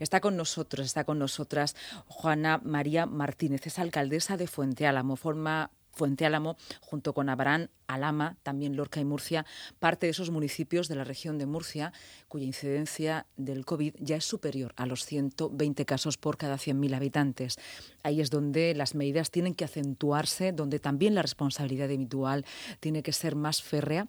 Está 0.00 0.20
con 0.20 0.36
nosotros, 0.36 0.84
está 0.86 1.04
con 1.04 1.18
nosotras 1.18 1.76
Juana 2.06 2.60
María 2.64 3.06
Martínez, 3.06 3.66
es 3.66 3.78
alcaldesa 3.78 4.36
de 4.36 4.48
Fuente 4.48 4.86
Álamo, 4.86 5.14
forma 5.14 5.70
Fuente 5.92 6.24
Álamo, 6.24 6.56
junto 6.80 7.12
con 7.12 7.28
Abarán, 7.28 7.68
Alama, 7.86 8.36
también 8.42 8.76
Lorca 8.76 9.00
y 9.00 9.04
Murcia, 9.04 9.44
parte 9.78 10.06
de 10.06 10.12
esos 10.12 10.30
municipios 10.30 10.88
de 10.88 10.94
la 10.94 11.04
región 11.04 11.36
de 11.36 11.46
Murcia 11.46 11.92
cuya 12.28 12.46
incidencia 12.46 13.26
del 13.36 13.64
COVID 13.64 13.96
ya 13.98 14.16
es 14.16 14.24
superior 14.24 14.72
a 14.76 14.86
los 14.86 15.04
120 15.04 15.84
casos 15.84 16.16
por 16.16 16.38
cada 16.38 16.56
100.000 16.56 16.94
habitantes. 16.94 17.58
Ahí 18.02 18.20
es 18.20 18.30
donde 18.30 18.74
las 18.74 18.94
medidas 18.94 19.30
tienen 19.30 19.54
que 19.54 19.64
acentuarse, 19.64 20.52
donde 20.52 20.78
también 20.78 21.14
la 21.14 21.22
responsabilidad 21.22 21.88
individual 21.88 22.46
tiene 22.78 23.02
que 23.02 23.12
ser 23.12 23.36
más 23.36 23.60
férrea. 23.60 24.06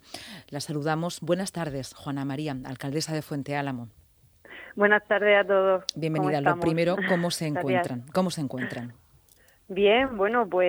La 0.48 0.60
saludamos. 0.60 1.20
Buenas 1.20 1.52
tardes, 1.52 1.92
Juana 1.92 2.24
María, 2.24 2.56
alcaldesa 2.64 3.12
de 3.12 3.22
Fuente 3.22 3.56
Álamo. 3.56 3.88
Buenas 4.74 5.06
tardes 5.06 5.38
a 5.38 5.46
todos. 5.46 5.84
Bienvenida. 5.94 6.40
Lo 6.40 6.58
primero, 6.58 6.96
¿cómo 7.08 7.30
se 7.30 7.46
encuentran? 7.46 8.04
¿Cómo 8.12 8.30
se 8.30 8.40
encuentran? 8.40 8.94
Bien, 9.68 10.16
bueno, 10.16 10.48
pues 10.48 10.68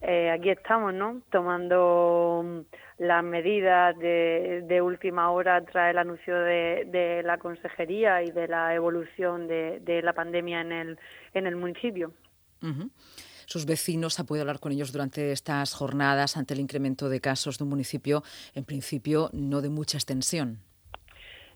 eh, 0.00 0.30
aquí 0.32 0.50
estamos, 0.50 0.94
¿no? 0.94 1.20
Tomando 1.30 2.42
mm, 2.44 3.02
las 3.02 3.24
medidas 3.24 3.98
de, 3.98 4.80
última 4.82 5.30
hora 5.30 5.62
tras 5.64 5.90
el 5.90 5.98
anuncio 5.98 6.34
de, 6.38 7.22
la 7.24 7.38
consejería 7.38 8.22
y 8.22 8.30
de 8.30 8.48
la 8.48 8.74
evolución 8.74 9.46
de, 9.46 10.00
la 10.02 10.12
pandemia 10.12 10.60
en 10.60 10.72
el, 10.72 10.98
en 11.34 11.46
el 11.46 11.56
municipio. 11.56 12.12
sus 13.44 13.66
vecinos, 13.66 14.20
ha 14.20 14.24
podido 14.24 14.42
hablar 14.42 14.60
con 14.60 14.72
ellos 14.72 14.92
durante 14.92 15.32
estas 15.32 15.74
jornadas 15.74 16.36
ante 16.36 16.54
el 16.54 16.60
incremento 16.60 17.08
de 17.08 17.20
casos 17.20 17.58
de 17.58 17.64
un 17.64 17.70
municipio, 17.70 18.22
en 18.54 18.64
principio, 18.64 19.28
no 19.32 19.60
de 19.60 19.68
mucha 19.68 19.98
extensión. 19.98 20.60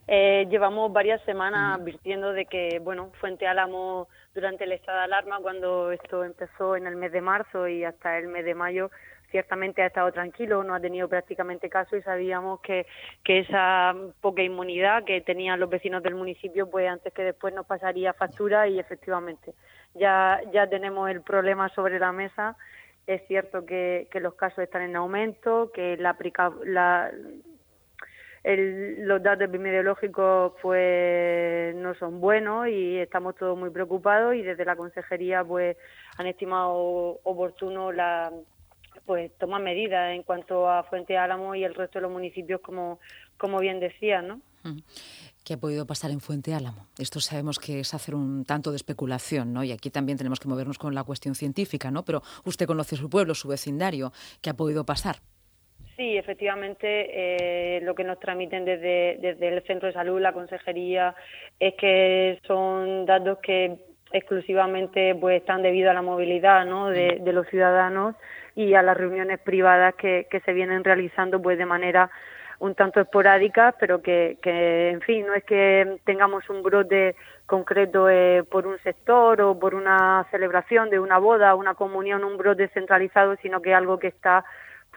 Eh, 0.07 0.45
llevamos 0.49 0.91
varias 0.91 1.21
semanas 1.23 1.79
advirtiendo 1.79 2.33
de 2.33 2.45
que, 2.45 2.79
bueno, 2.79 3.11
Fuente 3.19 3.47
Álamo 3.47 4.07
durante 4.33 4.65
el 4.65 4.73
estado 4.73 4.97
de 4.97 5.03
alarma, 5.05 5.39
cuando 5.39 5.91
esto 5.91 6.23
empezó 6.23 6.75
en 6.75 6.87
el 6.87 6.95
mes 6.95 7.11
de 7.11 7.21
marzo 7.21 7.67
y 7.67 7.83
hasta 7.85 8.17
el 8.17 8.27
mes 8.27 8.43
de 8.43 8.53
mayo, 8.53 8.91
ciertamente 9.31 9.81
ha 9.81 9.87
estado 9.87 10.11
tranquilo, 10.11 10.63
no 10.63 10.75
ha 10.75 10.79
tenido 10.79 11.07
prácticamente 11.07 11.69
caso 11.69 11.95
y 11.95 12.01
sabíamos 12.01 12.59
que, 12.61 12.85
que 13.23 13.39
esa 13.39 13.95
poca 14.21 14.43
inmunidad 14.43 15.05
que 15.05 15.21
tenían 15.21 15.59
los 15.59 15.69
vecinos 15.69 16.03
del 16.03 16.15
municipio, 16.15 16.69
pues 16.69 16.87
antes 16.87 17.13
que 17.13 17.23
después 17.23 17.53
nos 17.53 17.65
pasaría 17.65 18.13
factura 18.13 18.67
y 18.67 18.79
efectivamente 18.79 19.53
ya, 19.95 20.39
ya 20.51 20.67
tenemos 20.67 21.09
el 21.09 21.21
problema 21.21 21.69
sobre 21.69 21.97
la 21.97 22.11
mesa. 22.11 22.55
Es 23.07 23.25
cierto 23.27 23.65
que, 23.65 24.07
que 24.11 24.19
los 24.19 24.35
casos 24.35 24.59
están 24.59 24.83
en 24.83 24.95
aumento, 24.95 25.71
que 25.73 25.97
la, 25.97 26.15
la 26.65 27.11
los 28.43 29.23
datos 29.23 29.45
epidemiológicos 29.45 30.53
pues 30.61 31.73
no 31.75 31.95
son 31.95 32.19
buenos 32.19 32.67
y 32.67 32.97
estamos 32.97 33.35
todos 33.35 33.57
muy 33.57 33.69
preocupados 33.69 34.35
y 34.35 34.41
desde 34.41 34.65
la 34.65 34.75
consejería 34.75 35.43
pues 35.45 35.77
han 36.17 36.27
estimado 36.27 37.19
oportuno 37.23 37.91
la 37.91 38.31
pues 39.05 39.31
tomar 39.37 39.61
medidas 39.61 40.13
en 40.13 40.23
cuanto 40.23 40.69
a 40.69 40.83
Fuente 40.83 41.17
Álamo 41.17 41.55
y 41.55 41.63
el 41.63 41.73
resto 41.73 41.99
de 41.99 42.03
los 42.03 42.11
municipios 42.11 42.59
como 42.61 42.99
como 43.37 43.59
bien 43.59 43.79
decía, 43.79 44.21
¿no? 44.21 44.41
¿Qué 45.43 45.55
ha 45.55 45.57
podido 45.57 45.85
pasar 45.85 46.11
en 46.11 46.21
Fuente 46.21 46.53
Álamo? 46.53 46.87
Esto 46.97 47.19
sabemos 47.19 47.59
que 47.59 47.81
es 47.81 47.93
hacer 47.93 48.15
un 48.15 48.45
tanto 48.45 48.71
de 48.71 48.77
especulación, 48.77 49.51
¿no? 49.51 49.63
Y 49.63 49.73
aquí 49.73 49.89
también 49.89 50.17
tenemos 50.17 50.39
que 50.39 50.47
movernos 50.47 50.77
con 50.77 50.95
la 50.95 51.03
cuestión 51.03 51.35
científica, 51.35 51.91
¿no? 51.91 52.05
Pero 52.05 52.23
usted 52.45 52.65
conoce 52.65 52.95
su 52.95 53.09
pueblo, 53.09 53.35
su 53.35 53.49
vecindario. 53.49 54.13
¿Qué 54.41 54.49
ha 54.49 54.53
podido 54.53 54.85
pasar? 54.85 55.17
Sí, 55.95 56.17
efectivamente, 56.17 56.87
eh, 57.77 57.81
lo 57.81 57.93
que 57.93 58.03
nos 58.03 58.19
transmiten 58.19 58.65
desde, 58.65 59.17
desde 59.21 59.47
el 59.49 59.63
centro 59.63 59.87
de 59.87 59.93
salud, 59.93 60.19
la 60.19 60.33
consejería, 60.33 61.15
es 61.59 61.75
que 61.75 62.39
son 62.47 63.05
datos 63.05 63.37
que 63.39 63.77
exclusivamente 64.11 65.15
pues 65.15 65.41
están 65.41 65.61
debido 65.61 65.91
a 65.91 65.93
la 65.93 66.01
movilidad 66.01 66.65
¿no? 66.65 66.89
de, 66.89 67.19
de 67.21 67.33
los 67.33 67.47
ciudadanos 67.47 68.15
y 68.55 68.73
a 68.75 68.81
las 68.81 68.95
reuniones 68.97 69.39
privadas 69.39 69.95
que, 69.95 70.27
que 70.29 70.39
se 70.41 70.53
vienen 70.53 70.83
realizando 70.83 71.41
pues 71.41 71.57
de 71.57 71.65
manera 71.65 72.09
un 72.59 72.75
tanto 72.75 73.01
esporádica, 73.01 73.75
pero 73.79 74.01
que, 74.01 74.37
que, 74.41 74.91
en 74.91 75.01
fin, 75.01 75.25
no 75.27 75.33
es 75.33 75.43
que 75.43 75.97
tengamos 76.05 76.49
un 76.49 76.63
brote 76.63 77.15
concreto 77.45 78.09
eh, 78.09 78.43
por 78.49 78.67
un 78.67 78.79
sector 78.83 79.41
o 79.41 79.59
por 79.59 79.75
una 79.75 80.25
celebración 80.31 80.89
de 80.89 80.99
una 80.99 81.17
boda, 81.17 81.55
una 81.55 81.73
comunión, 81.73 82.23
un 82.23 82.37
brote 82.37 82.69
centralizado, 82.69 83.35
sino 83.41 83.61
que 83.61 83.73
algo 83.73 83.99
que 83.99 84.07
está 84.07 84.45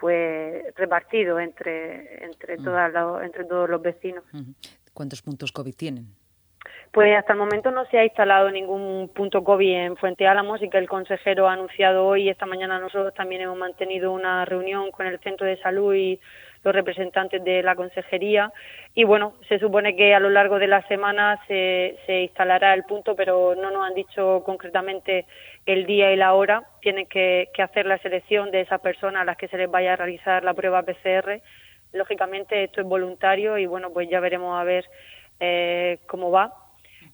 pues 0.00 0.74
repartido 0.74 1.38
entre 1.38 2.24
entre 2.24 2.58
mm. 2.58 2.64
todas 2.64 3.24
entre 3.24 3.44
todos 3.44 3.68
los 3.68 3.82
vecinos. 3.82 4.24
¿Cuántos 4.92 5.22
puntos 5.22 5.52
COVID 5.52 5.74
tienen? 5.74 6.08
Pues 6.92 7.16
hasta 7.16 7.32
el 7.32 7.38
momento 7.38 7.70
no 7.70 7.84
se 7.86 7.98
ha 7.98 8.04
instalado 8.04 8.50
ningún 8.50 9.10
punto 9.14 9.44
COVID 9.44 9.74
en 9.74 9.96
Fuente 9.96 10.26
Álamos 10.26 10.62
y 10.62 10.70
que 10.70 10.78
el 10.78 10.88
consejero 10.88 11.48
ha 11.48 11.52
anunciado 11.52 12.06
hoy. 12.06 12.28
Esta 12.28 12.46
mañana 12.46 12.78
nosotros 12.78 13.12
también 13.14 13.42
hemos 13.42 13.58
mantenido 13.58 14.12
una 14.12 14.44
reunión 14.44 14.90
con 14.90 15.06
el 15.06 15.18
centro 15.20 15.46
de 15.46 15.58
salud 15.58 15.94
y 15.94 16.20
los 16.64 16.74
representantes 16.74 17.44
de 17.44 17.62
la 17.62 17.76
consejería 17.76 18.52
y 18.98 19.04
bueno, 19.04 19.34
se 19.46 19.58
supone 19.58 19.94
que 19.94 20.14
a 20.14 20.20
lo 20.20 20.30
largo 20.30 20.58
de 20.58 20.66
la 20.66 20.80
semana 20.88 21.38
se, 21.46 21.98
se 22.06 22.22
instalará 22.22 22.72
el 22.72 22.84
punto, 22.84 23.14
pero 23.14 23.54
no 23.54 23.70
nos 23.70 23.86
han 23.86 23.94
dicho 23.94 24.42
concretamente 24.44 25.26
el 25.66 25.84
día 25.84 26.12
y 26.12 26.16
la 26.16 26.32
hora. 26.32 26.62
Tienen 26.80 27.06
que, 27.06 27.50
hacer 27.58 27.84
la 27.84 27.98
selección 27.98 28.50
de 28.50 28.62
esas 28.62 28.80
personas 28.80 29.20
a 29.20 29.24
las 29.26 29.36
que 29.36 29.48
se 29.48 29.58
les 29.58 29.70
vaya 29.70 29.92
a 29.92 29.96
realizar 29.96 30.42
la 30.44 30.54
prueba 30.54 30.82
PCR. 30.82 31.42
Lógicamente 31.92 32.64
esto 32.64 32.80
es 32.80 32.86
voluntario 32.86 33.58
y 33.58 33.66
bueno, 33.66 33.92
pues 33.92 34.08
ya 34.08 34.18
veremos 34.18 34.58
a 34.58 34.64
ver 34.64 34.86
eh, 35.40 35.98
cómo 36.06 36.30
va. 36.30 36.52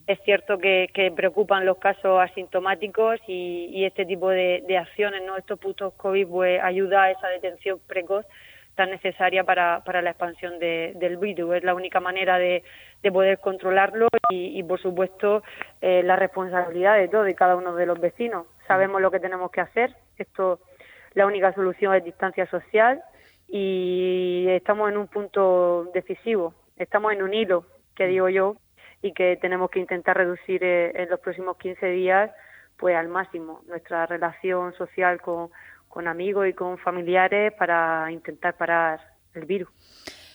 Es 0.06 0.18
cierto 0.24 0.58
que, 0.58 1.12
preocupan 1.14 1.64
los 1.64 1.78
casos 1.78 2.20
asintomáticos 2.20 3.20
y, 3.26 3.84
este 3.84 4.04
tipo 4.04 4.30
de, 4.30 4.64
de, 4.66 4.78
acciones, 4.78 5.22
¿no? 5.24 5.36
Estos 5.36 5.58
puntos 5.58 5.94
COVID 5.94 6.26
pues 6.26 6.62
ayuda 6.62 7.04
a 7.04 7.10
esa 7.12 7.28
detención 7.28 7.78
precoz 7.86 8.26
tan 8.74 8.90
necesaria 8.90 9.44
para, 9.44 9.82
la 10.02 10.10
expansión 10.10 10.58
del 10.58 11.16
virus. 11.18 11.56
Es 11.56 11.64
la 11.64 11.74
única 11.74 12.00
manera 12.00 12.38
de, 12.38 12.62
de 13.02 13.12
poder 13.12 13.38
controlarlo 13.38 14.08
y, 14.30 14.62
por 14.62 14.80
supuesto, 14.80 15.42
eh, 15.80 16.02
la 16.02 16.16
responsabilidad 16.16 16.96
de 16.96 17.08
todo 17.08 17.28
y 17.28 17.34
cada 17.34 17.56
uno 17.56 17.74
de 17.74 17.86
los 17.86 18.00
vecinos. 18.00 18.46
Sabemos 18.66 19.00
lo 19.00 19.10
que 19.10 19.20
tenemos 19.20 19.50
que 19.50 19.60
hacer. 19.60 19.94
Esto, 20.16 20.60
la 21.14 21.26
única 21.26 21.52
solución 21.52 21.94
es 21.94 22.04
distancia 22.04 22.46
social 22.46 23.02
y 23.48 24.46
estamos 24.48 24.90
en 24.90 24.96
un 24.96 25.08
punto 25.08 25.90
decisivo. 25.92 26.54
Estamos 26.76 27.12
en 27.12 27.22
un 27.22 27.34
hilo, 27.34 27.66
que 27.94 28.06
digo 28.06 28.28
yo, 28.28 28.56
y 29.02 29.12
que 29.12 29.36
tenemos 29.36 29.70
que 29.70 29.80
intentar 29.80 30.16
reducir 30.16 30.62
eh, 30.62 30.92
en 30.94 31.10
los 31.10 31.20
próximos 31.20 31.56
15 31.58 31.86
días 31.88 32.30
pues 32.76 32.96
al 32.96 33.08
máximo 33.08 33.62
nuestra 33.66 34.06
relación 34.06 34.72
social 34.74 35.20
con, 35.20 35.50
con 35.88 36.08
amigos 36.08 36.48
y 36.48 36.52
con 36.52 36.78
familiares 36.78 37.52
para 37.52 38.10
intentar 38.10 38.56
parar 38.56 39.00
el 39.34 39.44
virus. 39.44 39.68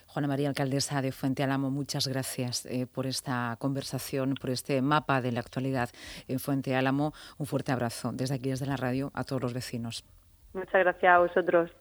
Juana 0.06 0.28
María, 0.29 0.50
alcaldesa 0.50 1.01
de 1.01 1.12
Fuente 1.12 1.44
Álamo, 1.44 1.69
muchas 1.69 2.07
gracias 2.07 2.66
eh, 2.66 2.88
por 2.88 3.06
esta 3.06 3.56
conversación, 3.59 4.35
por 4.35 4.50
este 4.50 4.81
mapa 4.81 5.22
de 5.22 5.31
la 5.31 5.41
actualidad 5.41 5.89
en 6.28 6.39
Fuente 6.39 6.75
Álamo. 6.75 7.13
Un 7.38 7.45
fuerte 7.45 7.72
abrazo 7.72 8.12
desde 8.13 8.35
aquí, 8.35 8.50
desde 8.50 8.66
la 8.66 8.78
radio, 8.78 9.12
a 9.13 9.24
todos 9.24 9.41
los 9.41 9.53
vecinos. 9.53 10.06
Muchas 10.53 10.81
gracias 10.81 11.13
a 11.13 11.19
vosotros. 11.19 11.71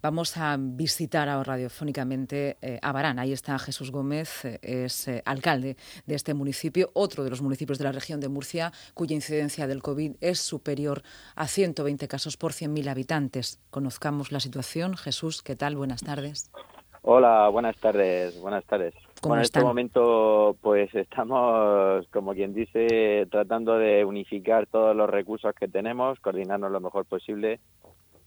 Vamos 0.00 0.36
a 0.36 0.56
visitar 0.58 1.28
ahora 1.28 1.52
radiofónicamente 1.52 2.56
eh, 2.62 2.78
a 2.82 2.92
Barán. 2.92 3.18
Ahí 3.18 3.32
está 3.32 3.58
Jesús 3.58 3.90
Gómez, 3.90 4.44
eh, 4.44 4.58
es 4.62 5.06
eh, 5.08 5.22
alcalde 5.26 5.76
de 6.06 6.14
este 6.14 6.34
municipio, 6.34 6.90
otro 6.94 7.24
de 7.24 7.30
los 7.30 7.42
municipios 7.42 7.78
de 7.78 7.84
la 7.84 7.92
región 7.92 8.20
de 8.20 8.28
Murcia, 8.28 8.72
cuya 8.94 9.14
incidencia 9.14 9.66
del 9.66 9.82
COVID 9.82 10.16
es 10.20 10.40
superior 10.40 11.02
a 11.36 11.46
120 11.46 12.08
casos 12.08 12.36
por 12.36 12.52
100.000 12.52 12.88
habitantes. 12.88 13.60
Conozcamos 13.70 14.32
la 14.32 14.40
situación. 14.40 14.96
Jesús, 14.96 15.42
¿qué 15.42 15.56
tal? 15.56 15.76
Buenas 15.76 16.02
tardes. 16.02 16.50
Hola, 17.02 17.48
buenas 17.48 17.76
tardes. 17.78 18.40
Buenas 18.40 18.64
tardes. 18.64 18.94
en 19.24 19.38
este 19.40 19.60
momento, 19.60 20.56
pues 20.60 20.94
estamos, 20.94 22.06
como 22.12 22.32
quien 22.32 22.54
dice, 22.54 23.26
tratando 23.30 23.76
de 23.76 24.04
unificar 24.04 24.66
todos 24.66 24.94
los 24.94 25.10
recursos 25.10 25.52
que 25.54 25.66
tenemos, 25.66 26.20
coordinarnos 26.20 26.70
lo 26.70 26.80
mejor 26.80 27.04
posible 27.04 27.58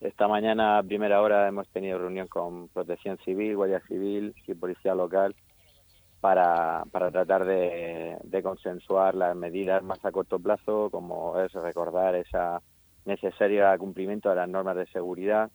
esta 0.08 0.28
mañana, 0.28 0.78
a 0.78 0.84
primera 0.84 1.22
hora, 1.22 1.48
hemos 1.48 1.68
tenido 1.70 1.98
reunión 1.98 2.28
con 2.28 2.68
Protección 2.70 3.18
Civil, 3.26 3.56
Guardia 3.56 3.82
Civil 3.88 4.36
y 4.46 4.54
Policía 4.54 4.94
Local 4.94 5.36
para, 6.22 6.84
para 6.92 7.12
tratar 7.12 7.46
de, 7.46 8.42
consensuar 8.44 9.16
las 9.16 9.36
medidas 9.36 9.84
más 9.84 10.04
a 10.06 10.12
corto 10.12 10.40
plazo, 10.40 10.90
como 10.92 11.40
es 11.40 11.52
recordar 11.54 12.16
esa 12.16 12.62
necesaria 13.06 13.78
cumplimiento 13.78 14.30
de 14.30 14.36
las 14.36 14.50
normas 14.50 14.76
de 14.76 14.88
seguridad. 14.88 15.50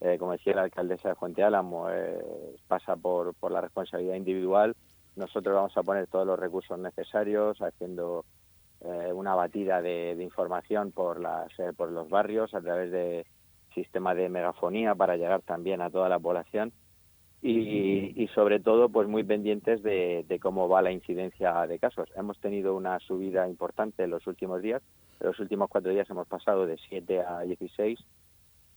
Eh, 0.00 0.16
como 0.18 0.32
decía 0.32 0.54
la 0.54 0.62
alcaldesa 0.62 1.08
de 1.08 1.14
Fuente 1.16 1.42
Álamo, 1.42 1.90
eh, 1.90 2.20
pasa 2.68 2.94
por, 2.94 3.34
por 3.34 3.50
la 3.52 3.60
responsabilidad 3.60 4.14
individual. 4.14 4.76
Nosotros 5.16 5.54
vamos 5.54 5.76
a 5.76 5.82
poner 5.82 6.06
todos 6.06 6.26
los 6.26 6.38
recursos 6.38 6.78
necesarios, 6.78 7.60
haciendo 7.60 8.24
eh, 8.82 9.12
una 9.12 9.34
batida 9.34 9.82
de, 9.82 10.14
de, 10.14 10.22
información 10.22 10.92
por, 10.92 11.20
las, 11.20 11.50
por 11.76 11.90
los 11.90 12.08
barrios 12.08 12.54
a 12.54 12.60
través 12.60 12.92
de 12.92 13.26
sistema 13.74 14.14
de 14.14 14.28
megafonía 14.28 14.94
para 14.94 15.16
llegar 15.16 15.42
también 15.42 15.80
a 15.80 15.90
toda 15.90 16.08
la 16.08 16.18
población 16.18 16.72
y, 17.40 18.28
sobre 18.34 18.58
todo 18.58 18.88
pues 18.88 19.08
muy 19.08 19.22
pendientes 19.22 19.82
de, 19.82 20.38
cómo 20.42 20.68
va 20.68 20.82
la 20.82 20.90
incidencia 20.90 21.66
de 21.66 21.78
casos. 21.78 22.10
Hemos 22.16 22.38
tenido 22.40 22.74
una 22.74 22.98
subida 23.00 23.48
importante 23.48 24.04
en 24.04 24.10
los 24.10 24.26
últimos 24.26 24.60
días. 24.60 24.82
En 25.20 25.28
los 25.28 25.38
últimos 25.38 25.68
cuatro 25.68 25.92
días 25.92 26.08
hemos 26.10 26.26
pasado 26.26 26.66
de 26.66 26.76
7 26.88 27.20
a 27.20 27.40
16 27.40 27.98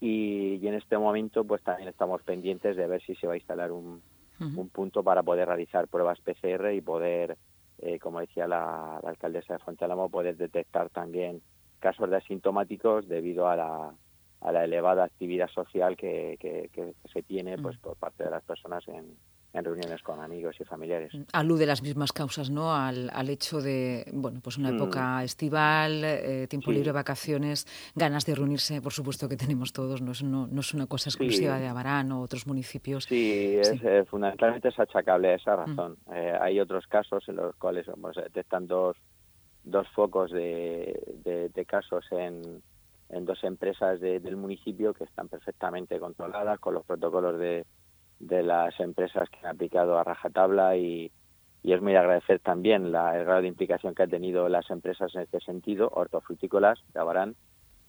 y, 0.00 0.66
en 0.66 0.74
este 0.74 0.96
momento 0.96 1.44
pues 1.44 1.62
también 1.62 1.88
estamos 1.88 2.22
pendientes 2.22 2.76
de 2.76 2.86
ver 2.86 3.02
si 3.02 3.14
se 3.16 3.26
va 3.26 3.34
a 3.34 3.36
instalar 3.36 3.72
un, 3.72 4.00
un 4.40 4.68
punto 4.68 5.02
para 5.02 5.22
poder 5.22 5.48
realizar 5.48 5.88
pruebas 5.88 6.20
PCR 6.20 6.72
y 6.72 6.80
poder, 6.80 7.36
eh, 7.78 7.98
como 7.98 8.20
decía 8.20 8.46
la, 8.46 8.98
alcaldesa 8.98 9.54
de 9.54 9.58
Fuentealamo, 9.60 10.08
poder 10.08 10.36
detectar 10.36 10.88
también 10.90 11.42
casos 11.80 12.10
de 12.10 12.16
asintomáticos 12.16 13.08
debido 13.08 13.48
a 13.48 13.56
la, 13.56 13.94
a 14.42 14.52
la 14.52 14.64
elevada 14.64 15.04
actividad 15.04 15.48
social 15.48 15.96
que, 15.96 16.36
que, 16.40 16.94
se 17.12 17.22
tiene 17.22 17.58
pues 17.58 17.78
por 17.78 17.96
parte 17.96 18.24
de 18.24 18.30
las 18.30 18.42
personas 18.42 18.86
en, 18.88 19.16
en 19.52 19.64
reuniones 19.64 20.02
con 20.02 20.20
amigos 20.20 20.56
y 20.60 20.64
familiares. 20.64 21.14
Mm, 21.14 21.22
alude 21.32 21.66
las 21.66 21.82
mismas 21.82 22.12
causas, 22.12 22.50
¿no? 22.50 22.74
Al, 22.74 23.10
al 23.12 23.28
hecho 23.28 23.60
de, 23.60 24.04
bueno, 24.12 24.40
pues 24.42 24.56
una 24.58 24.72
mm. 24.72 24.76
época 24.76 25.24
estival, 25.24 26.02
eh, 26.04 26.46
tiempo 26.48 26.72
libre, 26.72 26.92
vacaciones, 26.92 27.66
ganas 27.94 28.24
de 28.24 28.34
reunirse, 28.34 28.80
por 28.80 28.92
supuesto 28.92 29.28
que 29.28 29.36
tenemos 29.36 29.72
todos, 29.72 30.00
no 30.00 30.12
es, 30.12 30.22
no, 30.22 30.46
no 30.46 30.60
es 30.60 30.74
una 30.74 30.86
cosa 30.86 31.10
exclusiva 31.10 31.58
de 31.58 31.68
Abarán 31.68 32.10
o 32.12 32.22
otros 32.22 32.46
municipios. 32.46 33.04
Sí, 33.04 33.56
Es, 33.58 33.72
eh, 33.82 34.04
fundamentalmente 34.08 34.68
es 34.68 34.78
achacable 34.78 35.28
a 35.28 35.34
esa 35.34 35.56
mm. 35.56 35.58
razón. 35.58 35.96
Eh, 36.14 36.36
hay 36.40 36.58
otros 36.58 36.86
casos 36.86 37.28
en 37.28 37.36
los 37.36 37.54
cuales 37.56 37.86
vamos 37.86 38.16
detectan 38.16 38.66
dos, 38.66 38.96
dos 39.64 39.86
focos 39.88 40.30
de, 40.30 41.50
de, 41.54 41.64
casos 41.64 42.04
en, 42.10 42.62
en 43.12 43.24
dos 43.24 43.44
empresas 43.44 44.00
del 44.00 44.36
municipio 44.36 44.92
que 44.92 45.04
están 45.04 45.28
perfectamente 45.28 46.00
controladas 46.00 46.58
con 46.58 46.74
los 46.74 46.84
protocolos 46.84 47.38
de 47.38 47.64
de 48.22 48.42
las 48.42 48.78
empresas 48.78 49.28
que 49.28 49.38
han 49.40 49.54
aplicado 49.56 49.98
a 49.98 50.04
rajatabla 50.04 50.76
y, 50.76 51.10
y 51.62 51.72
es 51.72 51.82
muy 51.82 51.96
agradecer 51.96 52.38
también 52.38 52.92
la, 52.92 53.18
el 53.18 53.24
grado 53.24 53.42
de 53.42 53.48
implicación 53.48 53.94
que 53.94 54.04
han 54.04 54.10
tenido 54.10 54.48
las 54.48 54.70
empresas 54.70 55.14
en 55.14 55.22
este 55.22 55.40
sentido, 55.40 55.90
hortofrutícolas, 55.92 56.78
de 56.94 57.34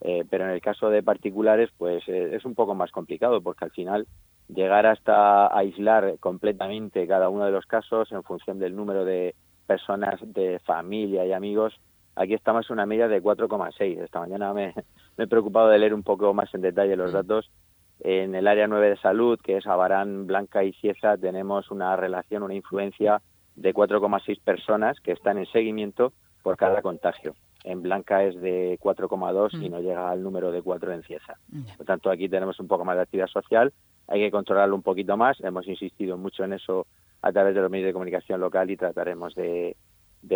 eh, 0.01 0.25
pero 0.29 0.45
en 0.45 0.49
el 0.49 0.61
caso 0.61 0.89
de 0.89 1.03
particulares 1.03 1.69
pues 1.77 2.03
eh, 2.07 2.35
es 2.35 2.43
un 2.45 2.55
poco 2.55 2.73
más 2.73 2.91
complicado 2.91 3.41
porque 3.41 3.65
al 3.65 3.71
final 3.71 4.07
llegar 4.49 4.85
hasta 4.87 5.55
aislar 5.55 6.17
completamente 6.19 7.07
cada 7.07 7.29
uno 7.29 7.45
de 7.45 7.51
los 7.51 7.65
casos 7.67 8.11
en 8.11 8.23
función 8.23 8.59
del 8.59 8.75
número 8.75 9.05
de 9.05 9.35
personas 9.67 10.19
de 10.33 10.59
familia 10.65 11.25
y 11.25 11.31
amigos, 11.31 11.79
aquí 12.15 12.33
estamos 12.33 12.69
en 12.69 12.73
una 12.73 12.85
media 12.85 13.07
de 13.07 13.21
4,6. 13.21 14.03
Esta 14.03 14.19
mañana 14.19 14.53
me, 14.53 14.73
me 15.17 15.23
he 15.23 15.27
preocupado 15.27 15.69
de 15.69 15.79
leer 15.79 15.93
un 15.93 16.03
poco 16.03 16.33
más 16.33 16.53
en 16.53 16.61
detalle 16.61 16.95
los 16.95 17.11
mm. 17.11 17.15
datos 17.15 17.51
en 17.99 18.35
el 18.35 18.47
área 18.47 18.67
9 18.67 18.89
de 18.89 18.97
salud, 18.97 19.39
que 19.41 19.57
es 19.57 19.67
Abarán, 19.67 20.27
Blanca 20.27 20.63
y 20.63 20.73
Cieza, 20.73 21.17
tenemos 21.17 21.71
una 21.71 21.95
relación, 21.95 22.43
una 22.43 22.53
influencia 22.53 23.21
de 23.55 23.73
4,6 23.73 24.41
personas 24.41 24.99
que 24.99 25.11
están 25.13 25.37
en 25.37 25.45
seguimiento 25.45 26.11
por 26.41 26.57
cada 26.57 26.81
contagio. 26.81 27.35
En 27.63 27.81
Blanca 27.81 28.23
es 28.25 28.35
de 28.41 28.77
4,2 28.81 29.53
y 29.53 29.69
mm. 29.69 29.71
no 29.71 29.79
llega 29.79 30.09
al 30.09 30.21
número 30.21 30.51
de 30.51 30.61
4 30.61 30.91
en 30.91 31.03
Cieza. 31.03 31.37
Por 31.77 31.85
tanto, 31.85 32.09
aquí 32.09 32.27
tenemos 32.27 32.59
un 32.59 32.67
poco 32.67 32.83
más 32.83 32.97
de 32.97 33.03
actividad 33.03 33.27
social. 33.27 33.71
Hay 34.07 34.19
que 34.19 34.31
controlarlo 34.31 34.75
un 34.75 34.81
poquito 34.81 35.15
más. 35.15 35.39
Hemos 35.39 35.65
insistido 35.67 36.17
mucho 36.17 36.43
en 36.43 36.53
eso 36.53 36.87
a 37.21 37.31
través 37.31 37.55
de 37.55 37.61
los 37.61 37.71
medios 37.71 37.87
de 37.87 37.93
comunicación 37.93 38.41
local 38.41 38.69
y 38.69 38.75
trataremos 38.75 39.33
de, 39.33 39.77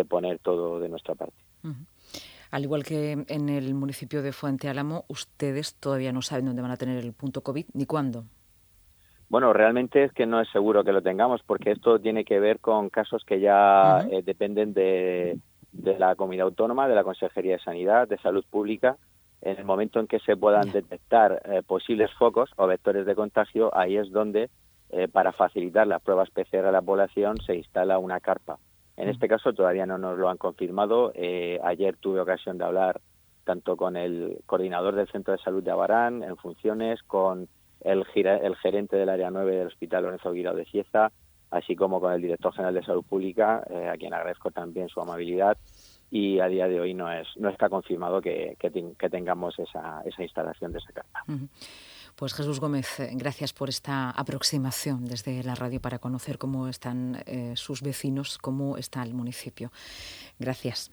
poner 0.08 0.38
todo 0.38 0.80
de 0.80 0.88
nuestra 0.88 1.14
parte. 1.14 1.36
Al 2.50 2.62
igual 2.62 2.84
que 2.84 3.12
en 3.12 3.48
el 3.48 3.74
municipio 3.74 4.22
de 4.22 4.32
Fuente 4.32 4.68
Álamo, 4.68 5.04
ustedes 5.08 5.74
todavía 5.74 6.12
no 6.12 6.22
saben 6.22 6.46
dónde 6.46 6.62
van 6.62 6.70
a 6.70 6.76
tener 6.76 7.02
el 7.04 7.12
punto 7.12 7.42
COVID 7.42 7.66
ni 7.74 7.84
cuándo. 7.84 8.24
Bueno, 9.28 9.52
realmente 9.52 10.04
es 10.04 10.12
que 10.12 10.24
no 10.24 10.40
es 10.40 10.48
seguro 10.50 10.84
que 10.84 10.92
lo 10.92 11.02
tengamos, 11.02 11.42
porque 11.42 11.72
esto 11.72 11.98
tiene 11.98 12.24
que 12.24 12.40
ver 12.40 12.60
con 12.60 12.88
casos 12.88 13.24
que 13.26 13.40
ya 13.40 14.00
eh, 14.10 14.22
dependen 14.22 14.72
de, 14.72 15.38
la 15.72 16.14
comunidad 16.14 16.46
autónoma, 16.46 16.88
de 16.88 16.94
la 16.94 17.04
Consejería 17.04 17.52
de 17.52 17.62
Sanidad, 17.62 18.08
de 18.08 18.16
Salud 18.18 18.44
Pública. 18.48 18.96
En 19.42 19.58
el 19.58 19.64
momento 19.66 20.00
en 20.00 20.06
que 20.06 20.18
se 20.20 20.36
puedan 20.36 20.72
detectar 20.72 21.42
eh, 21.44 21.62
posibles 21.62 22.10
focos 22.14 22.50
o 22.56 22.66
vectores 22.66 23.04
de 23.04 23.14
contagio, 23.14 23.70
ahí 23.76 23.98
es 23.98 24.10
donde, 24.10 24.48
eh, 24.88 25.08
para 25.08 25.32
facilitar 25.32 25.86
las 25.86 26.00
pruebas 26.00 26.30
PCR 26.30 26.66
a 26.66 26.72
la 26.72 26.80
población, 26.80 27.36
se 27.42 27.54
instala 27.54 27.98
una 27.98 28.20
carpa 28.20 28.58
en 28.98 29.08
este 29.08 29.28
caso 29.28 29.52
todavía 29.52 29.86
no 29.86 29.96
nos 29.96 30.18
lo 30.18 30.28
han 30.28 30.38
confirmado. 30.38 31.12
Eh, 31.14 31.60
ayer 31.62 31.96
tuve 31.96 32.20
ocasión 32.20 32.58
de 32.58 32.64
hablar 32.64 33.00
tanto 33.44 33.76
con 33.76 33.96
el 33.96 34.40
coordinador 34.44 34.96
del 34.96 35.08
Centro 35.08 35.32
de 35.32 35.42
Salud 35.42 35.62
de 35.62 35.70
Abarán 35.70 36.24
en 36.24 36.36
funciones, 36.36 37.02
con 37.04 37.48
el, 37.80 38.04
el 38.14 38.56
gerente 38.56 38.96
del 38.96 39.08
área 39.08 39.30
9 39.30 39.56
del 39.56 39.68
Hospital 39.68 40.02
Lorenzo 40.02 40.32
Guirao 40.32 40.56
de 40.56 40.64
Cieza, 40.64 41.12
así 41.52 41.76
como 41.76 42.00
con 42.00 42.12
el 42.12 42.20
director 42.20 42.52
general 42.52 42.74
de 42.74 42.82
Salud 42.82 43.04
Pública, 43.04 43.62
eh, 43.70 43.88
a 43.88 43.96
quien 43.96 44.12
agradezco 44.12 44.50
también 44.50 44.88
su 44.88 45.00
amabilidad. 45.00 45.56
Y 46.10 46.40
a 46.40 46.46
día 46.46 46.66
de 46.66 46.80
hoy 46.80 46.92
no 46.92 47.12
es 47.12 47.28
no 47.36 47.50
está 47.50 47.68
confirmado 47.68 48.20
que, 48.20 48.56
que, 48.58 48.70
tengamos 49.10 49.58
esa, 49.58 50.02
esa 50.06 50.22
instalación 50.22 50.72
de 50.72 50.78
esa 50.78 50.92
carta. 50.92 51.22
Pues 52.18 52.34
Jesús 52.34 52.58
Gómez, 52.58 52.98
eh, 52.98 53.10
gracias 53.14 53.52
por 53.52 53.68
esta 53.68 54.10
aproximación 54.10 55.04
desde 55.04 55.44
la 55.44 55.54
radio 55.54 55.80
para 55.80 56.00
conocer 56.00 56.36
cómo 56.36 56.66
están 56.66 57.22
eh, 57.26 57.52
sus 57.54 57.80
vecinos, 57.80 58.38
cómo 58.38 58.76
está 58.76 59.04
el 59.04 59.14
municipio. 59.14 59.70
Gracias. 60.40 60.90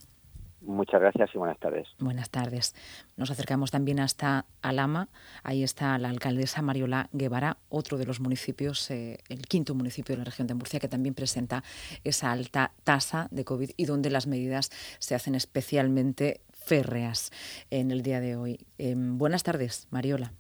Muchas 0.62 1.02
gracias 1.02 1.32
y 1.34 1.40
buenas 1.40 1.58
tardes. 1.58 1.88
Buenas 1.98 2.30
tardes. 2.30 2.76
Nos 3.18 3.32
acercamos 3.32 3.72
también 3.72 4.02
hasta 4.02 4.46
Alama. 4.62 5.10
Ahí 5.42 5.64
está 5.64 5.98
la 5.98 6.10
alcaldesa 6.10 6.62
Mariola 6.62 7.10
Guevara, 7.12 7.58
otro 7.70 7.98
de 7.98 8.06
los 8.06 8.20
municipios, 8.20 8.92
eh, 8.92 9.18
el 9.28 9.48
quinto 9.48 9.74
municipio 9.74 10.14
de 10.14 10.20
la 10.20 10.26
región 10.26 10.46
de 10.46 10.54
Murcia, 10.54 10.80
que 10.80 10.88
también 10.88 11.16
presenta 11.16 11.64
esa 12.04 12.32
alta 12.32 12.74
tasa 12.84 13.30
de 13.32 13.46
COVID 13.46 13.72
y 13.78 13.86
donde 13.86 14.12
las 14.12 14.28
medidas 14.28 14.70
se 15.00 15.16
hacen 15.16 15.34
especialmente 15.34 16.42
férreas 16.54 17.32
en 17.72 17.90
el 17.90 18.04
día 18.04 18.20
de 18.20 18.36
hoy. 18.36 18.68
Em, 18.78 19.18
buenas 19.18 19.42
tardes, 19.42 19.88
Mariola. 19.90 20.32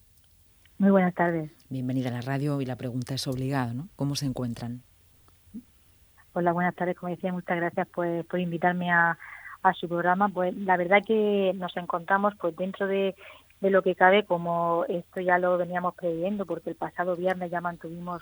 Muy 0.78 0.92
buenas 0.92 1.14
tardes. 1.14 1.52
Bienvenida 1.70 2.10
a 2.10 2.14
la 2.14 2.22
radio 2.22 2.60
y 2.60 2.66
la 2.66 2.76
pregunta 2.76 3.14
es 3.14 3.28
obligada, 3.28 3.74
¿no? 3.74 3.88
¿Cómo 3.96 4.16
se 4.16 4.26
encuentran? 4.26 4.84
Hola, 6.34 6.52
buenas 6.52 6.76
tardes. 6.76 6.98
Como 6.98 7.12
decía, 7.12 7.32
muchas 7.32 7.56
gracias 7.58 7.88
pues, 7.94 8.26
por 8.26 8.42
invitarme 8.42 8.92
a, 8.92 9.18
su 9.80 9.88
programa. 9.88 10.30
Pues 10.30 10.56
la 10.58 10.78
verdad 10.78 11.02
que 11.04 11.54
nos 11.56 11.76
encontramos 11.78 12.36
pues 12.40 12.56
dentro 12.56 12.88
de, 12.88 13.16
lo 13.62 13.82
que 13.82 13.96
cabe, 13.96 14.26
como 14.26 14.86
esto 14.88 15.22
ya 15.22 15.40
lo 15.40 15.58
veníamos 15.58 15.96
previendo, 15.96 16.46
porque 16.46 16.70
el 16.72 16.76
pasado 16.76 17.16
viernes 17.16 17.50
ya 17.50 17.62
mantuvimos 17.62 18.22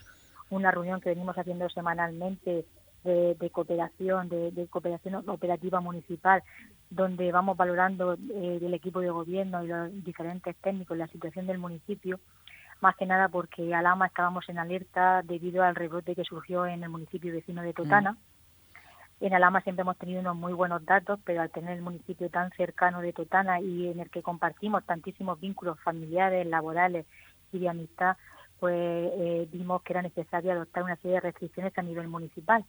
una 0.51 0.71
reunión 0.71 1.01
que 1.01 1.09
venimos 1.09 1.37
haciendo 1.37 1.67
semanalmente 1.69 2.65
de, 3.03 3.49
cooperación, 3.51 4.29
de, 4.29 4.67
cooperación 4.69 5.27
operativa 5.29 5.81
municipal, 5.81 6.43
donde 6.89 7.31
vamos 7.31 7.57
valorando 7.57 8.13
eh, 8.13 8.59
el 8.61 8.73
equipo 8.73 9.01
de 9.01 9.09
gobierno 9.09 9.63
y 9.63 9.67
los 9.67 10.03
diferentes 10.03 10.55
técnicos 10.57 10.97
la 10.97 11.07
situación 11.07 11.47
del 11.47 11.57
municipio 11.57 12.19
más 12.83 12.97
que 12.97 13.05
nada 13.05 13.29
porque 13.29 13.73
Alama 13.73 14.07
estábamos 14.07 14.47
en 14.49 14.59
alerta 14.59 15.21
debido 15.23 15.63
al 15.63 15.73
rebrote 15.73 16.15
que 16.15 16.25
surgió 16.25 16.65
en 16.65 16.83
el 16.83 16.89
municipio 16.89 17.31
vecino 17.31 17.61
de 17.61 17.73
Totana. 17.73 18.11
Mm. 18.11 18.17
En 19.25 19.33
Alama 19.33 19.61
siempre 19.61 19.83
hemos 19.83 19.97
tenido 19.97 20.19
unos 20.19 20.35
muy 20.35 20.51
buenos 20.51 20.83
datos, 20.83 21.17
pero 21.23 21.41
al 21.41 21.49
tener 21.49 21.77
el 21.77 21.81
municipio 21.81 22.29
tan 22.29 22.51
cercano 22.51 22.99
de 22.99 23.13
Totana 23.13 23.61
y 23.61 23.87
en 23.87 24.01
el 24.01 24.09
que 24.09 24.21
compartimos 24.21 24.83
tantísimos 24.85 25.39
vínculos 25.39 25.79
familiares, 25.79 26.45
laborales 26.45 27.05
y 27.53 27.59
de 27.59 27.69
amistad, 27.69 28.17
pues 28.63 29.11
eh, 29.17 29.45
vimos 29.51 29.81
que 29.81 29.91
era 29.91 30.01
necesario 30.01 30.53
adoptar 30.53 30.83
una 30.83 30.95
serie 30.95 31.15
de 31.15 31.19
restricciones 31.19 31.77
a 31.77 31.81
nivel 31.81 32.07
municipal. 32.07 32.63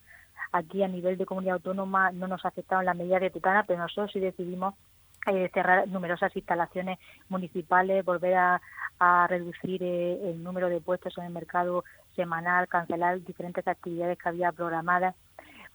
Aquí 0.51 0.83
a 0.83 0.89
nivel 0.89 1.17
de 1.17 1.25
comunidad 1.25 1.53
autónoma 1.53 2.11
no 2.11 2.27
nos 2.27 2.43
afectaron 2.43 2.83
las 2.83 2.97
medidas 2.97 3.21
de 3.21 3.29
Totana, 3.29 3.63
pero 3.63 3.79
nosotros 3.79 4.11
sí 4.11 4.19
decidimos 4.19 4.75
eh, 5.25 5.49
cerrar 5.53 5.87
numerosas 5.87 6.35
instalaciones 6.35 6.99
municipales, 7.29 8.03
volver 8.03 8.33
a, 8.35 8.61
reducir 9.29 9.83
eh, 9.83 10.31
el 10.31 10.43
número 10.43 10.67
de 10.67 10.81
puestos 10.81 11.17
en 11.17 11.23
el 11.23 11.31
mercado 11.31 11.85
semanal, 12.13 12.67
cancelar 12.67 13.23
diferentes 13.23 13.65
actividades 13.65 14.17
que 14.17 14.27
había 14.27 14.51
programadas 14.51 15.15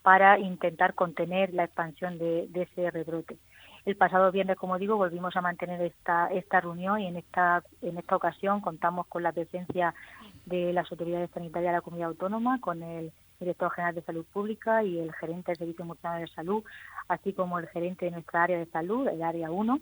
para 0.03 0.39
intentar 0.39 0.93
contener 0.93 1.55
la 1.55 1.65
expansión 1.65 2.19
de, 2.19 2.47
ese 2.53 2.91
rebrote. 2.91 3.39
El 3.85 3.97
pasado 3.97 4.31
viernes, 4.31 4.57
como 4.57 4.79
digo, 4.79 4.97
volvimos 4.97 5.35
a 5.37 5.41
mantener 5.41 5.81
esta, 5.81 6.29
esta 6.29 6.61
reunión 6.61 7.01
y 7.01 7.07
en 7.07 7.17
esta, 7.17 7.63
en 7.81 7.97
esta 7.99 8.17
ocasión 8.17 8.61
contamos 8.61 9.07
con 9.07 9.23
la 9.23 9.33
presencia 9.33 9.95
de 10.47 10.73
las 10.73 10.91
autoridades 10.93 11.31
sanitarias 11.31 11.73
de 11.73 11.77
la 11.79 11.83
comunidad 11.83 12.11
autónoma, 12.11 12.61
con 12.61 12.83
el 12.83 13.13
director 13.39 13.71
general 13.73 13.95
de 13.95 14.03
salud 14.03 14.27
pública 14.33 14.85
y 14.85 14.99
el 14.99 15.13
gerente 15.15 15.53
del 15.53 15.59
Servicio 15.59 15.85
Municipal 15.85 16.21
de 16.21 16.29
Salud, 16.29 16.63
así 17.09 17.33
como 17.33 17.59
el 17.59 17.69
gerente 17.69 18.05
de 18.05 18.11
nuestra 18.11 18.43
área 18.43 18.59
de 18.59 18.67
salud, 18.67 19.09
el 19.09 19.23
área 19.23 19.51
1, 19.51 19.81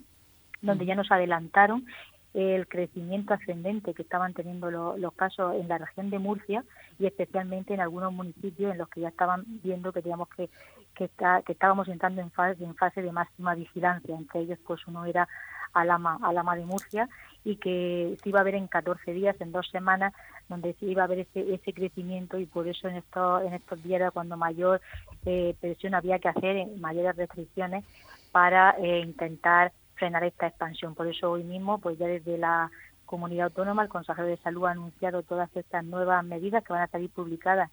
donde 0.61 0.85
ya 0.85 0.95
nos 0.95 1.11
adelantaron 1.11 1.85
el 2.33 2.67
crecimiento 2.67 3.33
ascendente 3.33 3.93
que 3.93 4.03
estaban 4.03 4.33
teniendo 4.33 4.69
los 4.69 5.13
casos 5.13 5.55
en 5.55 5.67
la 5.67 5.79
región 5.79 6.09
de 6.09 6.19
Murcia 6.19 6.63
y 6.99 7.07
especialmente 7.07 7.73
en 7.73 7.81
algunos 7.81 8.13
municipios 8.13 8.71
en 8.71 8.77
los 8.77 8.89
que 8.89 9.01
ya 9.01 9.09
estaban 9.09 9.43
viendo 9.63 9.91
que 9.91 10.01
teníamos 10.01 10.29
que 10.29 10.49
que, 10.95 11.09
que 11.45 11.51
estábamos 11.53 11.87
entrando 11.87 12.21
en 12.21 12.29
fase 12.31 12.63
en 12.63 12.75
fase 12.75 13.01
de 13.01 13.11
máxima 13.11 13.55
vigilancia. 13.55 14.15
Entre 14.15 14.41
ellos 14.41 14.59
pues 14.65 14.85
uno 14.87 15.05
era 15.05 15.27
Alama 15.73 16.19
Alama 16.21 16.55
de 16.55 16.65
Murcia 16.65 17.09
y 17.43 17.55
que 17.55 18.17
se 18.21 18.29
iba 18.29 18.41
a 18.41 18.43
ver 18.43 18.55
en 18.55 18.67
14 18.67 19.11
días 19.13 19.35
en 19.39 19.51
dos 19.51 19.67
semanas 19.69 20.13
donde 20.49 20.73
se 20.73 20.85
iba 20.85 21.03
a 21.03 21.05
haber 21.05 21.19
ese, 21.19 21.53
ese 21.53 21.73
crecimiento 21.73 22.37
y 22.37 22.45
por 22.45 22.67
eso 22.67 22.87
en 22.87 22.97
estos, 22.97 23.43
en 23.43 23.53
estos 23.53 23.81
días 23.83 24.01
era 24.01 24.11
cuando 24.11 24.35
mayor 24.35 24.81
eh, 25.25 25.55
presión 25.61 25.93
había 25.93 26.19
que 26.19 26.29
hacer, 26.29 26.67
mayores 26.77 27.15
restricciones 27.15 27.85
para 28.31 28.75
eh, 28.79 28.99
intentar 28.99 29.71
frenar 29.99 30.23
esta 30.23 30.47
expansión. 30.47 30.95
Por 30.95 31.07
eso 31.07 31.29
hoy 31.29 31.43
mismo, 31.43 31.77
pues 31.77 31.99
ya 31.99 32.07
desde 32.07 32.37
la 32.37 32.71
comunidad 33.05 33.47
autónoma, 33.47 33.83
el 33.83 33.89
consejero 33.89 34.27
de 34.27 34.37
salud 34.37 34.65
ha 34.65 34.71
anunciado 34.71 35.21
todas 35.21 35.55
estas 35.55 35.83
nuevas 35.83 36.23
medidas 36.23 36.63
que 36.63 36.73
van 36.73 36.83
a 36.83 36.87
salir 36.87 37.09
publicadas 37.09 37.69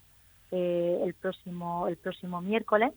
eh, 0.51 1.01
el 1.03 1.13
próximo 1.13 1.87
el 1.87 1.97
próximo 1.97 2.41
miércoles 2.41 2.93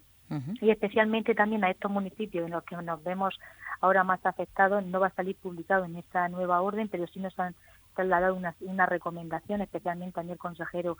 y 0.60 0.70
especialmente 0.70 1.34
también 1.34 1.64
a 1.64 1.70
estos 1.70 1.90
municipios 1.90 2.46
en 2.46 2.52
los 2.52 2.62
que 2.62 2.76
nos 2.76 3.02
vemos 3.02 3.36
ahora 3.80 4.04
más 4.04 4.24
afectados 4.24 4.86
no 4.86 5.00
va 5.00 5.08
a 5.08 5.14
salir 5.14 5.34
publicado 5.34 5.84
en 5.84 5.96
esta 5.96 6.28
nueva 6.28 6.62
orden 6.62 6.88
pero 6.88 7.08
sí 7.08 7.18
nos 7.18 7.36
han 7.40 7.56
trasladado 7.96 8.36
una, 8.36 8.54
una 8.60 8.86
recomendación 8.86 9.60
especialmente 9.60 10.20
a 10.20 10.22
mí 10.22 10.30
el 10.30 10.38
consejero 10.38 10.96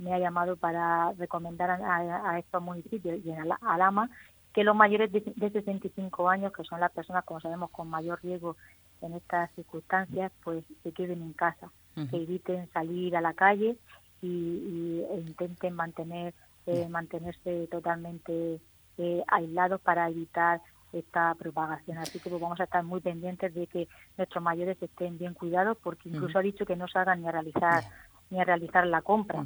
me 0.00 0.12
ha 0.12 0.18
llamado 0.18 0.56
para 0.56 1.12
recomendar 1.12 1.70
a, 1.70 2.38
estos 2.40 2.60
municipios 2.60 3.20
y 3.24 3.30
en 3.30 3.38
Alama 3.60 4.10
que 4.52 4.64
los 4.64 4.76
mayores 4.76 5.10
de, 5.12 5.20
de 5.34 5.50
65 5.50 6.28
años 6.28 6.52
que 6.52 6.64
son 6.64 6.80
las 6.80 6.92
personas 6.92 7.24
como 7.24 7.40
sabemos 7.40 7.70
con 7.70 7.88
mayor 7.88 8.20
riesgo 8.22 8.56
en 9.00 9.14
estas 9.14 9.50
circunstancias 9.54 10.32
pues 10.44 10.64
se 10.82 10.92
queden 10.92 11.22
en 11.22 11.32
casa 11.32 11.70
que 12.10 12.16
eviten 12.16 12.70
salir 12.72 13.16
a 13.16 13.20
la 13.20 13.34
calle 13.34 13.76
y, 14.22 15.02
e 15.10 15.20
intenten 15.26 15.74
mantener 15.74 16.34
eh, 16.66 16.88
mantenerse 16.88 17.66
totalmente 17.70 18.60
eh, 18.98 19.24
aislados 19.26 19.80
para 19.80 20.08
evitar 20.08 20.60
esta 20.92 21.34
propagación. 21.34 21.98
Así 21.98 22.20
que 22.20 22.30
pues, 22.30 22.40
vamos 22.40 22.60
a 22.60 22.64
estar 22.64 22.84
muy 22.84 23.00
pendientes 23.00 23.52
de 23.54 23.66
que 23.66 23.88
nuestros 24.16 24.44
mayores 24.44 24.80
estén 24.80 25.18
bien 25.18 25.34
cuidados, 25.34 25.76
porque 25.82 26.08
incluso 26.08 26.38
ha 26.38 26.42
dicho 26.42 26.66
que 26.66 26.76
no 26.76 26.86
salgan 26.86 27.22
ni 27.22 27.28
a 27.28 27.32
realizar 27.32 27.84
ni 28.32 28.40
a 28.40 28.44
realizar 28.44 28.86
la 28.86 29.02
compra. 29.02 29.44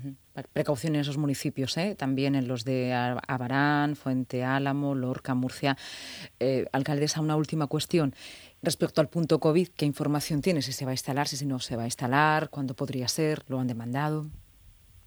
Precaución 0.53 0.95
en 0.95 1.01
esos 1.01 1.19
municipios, 1.19 1.77
¿eh? 1.77 1.97
también 1.97 2.37
en 2.37 2.47
los 2.47 2.65
de 2.65 2.95
Abarán, 2.95 3.97
Fuente 3.97 4.45
Álamo, 4.45 4.95
Lorca, 4.95 5.35
Murcia. 5.35 5.77
Eh, 6.39 6.67
alcaldesa, 6.73 7.21
una 7.21 7.37
última 7.37 7.67
cuestión. 7.67 8.15
Respecto 8.63 9.01
al 9.01 9.09
punto 9.09 9.41
COVID, 9.41 9.69
¿qué 9.77 9.87
información 9.87 10.41
tiene? 10.41 10.63
Si 10.63 10.73
se 10.73 10.85
va 10.85 10.93
a 10.93 10.95
instalar, 10.95 11.27
si 11.27 11.45
no 11.45 11.59
se 11.59 11.77
va 11.77 11.83
a 11.83 11.87
instalar, 11.87 12.49
cuándo 12.49 12.75
podría 12.75 13.09
ser, 13.09 13.43
lo 13.49 13.59
han 13.59 13.67
demandado. 13.67 14.27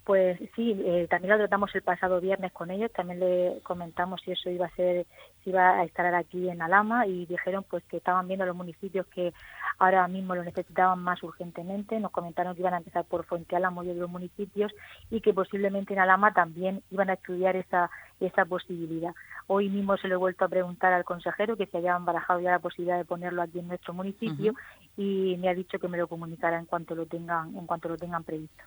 Pues 0.04 0.38
sí, 0.56 0.80
eh, 0.84 1.06
también 1.10 1.32
lo 1.32 1.38
tratamos 1.38 1.74
el 1.74 1.82
pasado 1.82 2.20
viernes 2.20 2.52
con 2.52 2.70
ellos, 2.70 2.90
también 2.92 3.20
le 3.20 3.60
comentamos 3.62 4.20
si 4.22 4.32
eso 4.32 4.48
iba 4.48 4.66
a 4.66 4.74
ser, 4.74 5.06
si 5.44 5.50
iba 5.50 5.78
a 5.78 5.84
instalar 5.84 6.14
aquí 6.14 6.48
en 6.48 6.62
Alama 6.62 7.06
y 7.06 7.26
dijeron 7.26 7.64
pues 7.68 7.84
que 7.84 7.98
estaban 7.98 8.26
viendo 8.26 8.46
los 8.46 8.56
municipios 8.56 9.06
que 9.08 9.34
ahora 9.78 10.08
mismo 10.08 10.34
lo 10.34 10.42
necesitaban 10.42 11.02
más 11.02 11.22
urgentemente, 11.22 12.00
nos 12.00 12.12
comentaron 12.12 12.54
que 12.54 12.62
iban 12.62 12.74
a 12.74 12.78
empezar 12.78 13.04
por 13.04 13.24
Fuente 13.26 13.56
Álamo 13.56 13.84
y 13.84 13.90
otros 13.90 14.10
municipios 14.10 14.72
y 15.10 15.20
que 15.20 15.34
posiblemente 15.34 15.92
en 15.92 16.00
Alama 16.00 16.32
también 16.32 16.82
iban 16.90 17.10
a 17.10 17.14
estudiar 17.14 17.56
esa, 17.56 17.90
esa 18.20 18.44
posibilidad. 18.44 19.14
Hoy 19.46 19.68
mismo 19.68 19.96
se 19.96 20.08
lo 20.08 20.14
he 20.14 20.18
vuelto 20.18 20.44
a 20.44 20.48
preguntar 20.48 20.92
al 20.92 21.04
consejero 21.04 21.56
que 21.56 21.66
se 21.66 21.78
habían 21.78 22.04
barajado 22.04 22.40
ya 22.40 22.50
la 22.50 22.58
posibilidad 22.58 22.98
de 22.98 23.04
ponerlo 23.04 23.42
aquí 23.42 23.58
en 23.58 23.68
nuestro 23.68 23.94
municipio 23.94 24.54
y 24.96 25.36
me 25.38 25.48
ha 25.48 25.54
dicho 25.54 25.78
que 25.78 25.88
me 25.88 25.98
lo 25.98 26.06
comunicará 26.06 26.58
en 26.58 26.66
cuanto 26.66 26.94
lo 26.94 27.06
tengan, 27.06 27.56
en 27.56 27.66
cuanto 27.66 27.88
lo 27.88 27.96
tengan 27.96 28.22
previsto. 28.22 28.62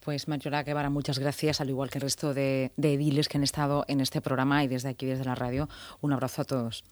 Pues 0.00 0.28
Mayola 0.28 0.62
Guevara, 0.62 0.90
muchas 0.90 1.18
gracias, 1.18 1.60
al 1.60 1.68
igual 1.70 1.90
que 1.90 1.98
el 1.98 2.02
resto 2.02 2.34
de, 2.34 2.72
de 2.76 2.94
ediles 2.94 3.28
que 3.28 3.38
han 3.38 3.44
estado 3.44 3.84
en 3.88 4.00
este 4.00 4.20
programa 4.20 4.64
y 4.64 4.68
desde 4.68 4.88
aquí, 4.88 5.06
desde 5.06 5.24
la 5.24 5.34
radio, 5.34 5.68
un 6.00 6.12
abrazo 6.12 6.42
a 6.42 6.44
todos. 6.44 6.84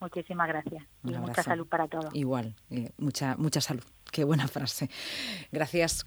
Muchísimas 0.00 0.48
gracias 0.48 0.84
y 1.04 1.12
mucha 1.12 1.42
salud 1.42 1.66
para 1.66 1.88
todos. 1.88 2.14
Igual, 2.14 2.54
eh, 2.70 2.90
mucha, 2.98 3.34
mucha 3.38 3.60
salud. 3.60 3.84
Qué 4.12 4.24
buena 4.24 4.46
frase. 4.46 4.90
Gracias. 5.50 6.04